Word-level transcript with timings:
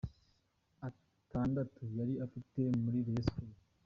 atandatu 0.87 1.81
yari 1.97 2.13
afite 2.25 2.59
muri 2.81 2.97
Rayon 3.05 3.23
Sports. 3.27 3.61